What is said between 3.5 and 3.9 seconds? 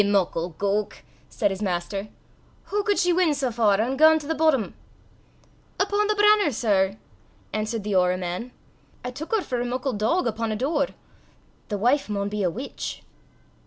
far